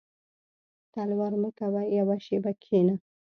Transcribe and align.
•تلوار 0.93 1.33
مه 1.41 1.49
کوه 1.57 1.81
یو 1.97 2.07
شېبه 2.25 2.51
کښېنه. 2.61 2.95